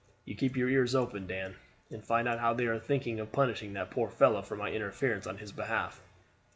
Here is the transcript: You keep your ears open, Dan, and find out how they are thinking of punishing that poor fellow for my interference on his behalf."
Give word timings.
You 0.25 0.33
keep 0.35 0.57
your 0.57 0.67
ears 0.67 0.95
open, 0.95 1.27
Dan, 1.27 1.57
and 1.91 2.03
find 2.03 2.27
out 2.27 2.39
how 2.39 2.55
they 2.55 2.65
are 2.65 2.79
thinking 2.79 3.19
of 3.19 3.31
punishing 3.31 3.73
that 3.73 3.91
poor 3.91 4.09
fellow 4.09 4.41
for 4.41 4.55
my 4.55 4.71
interference 4.71 5.27
on 5.27 5.37
his 5.37 5.51
behalf." 5.51 6.01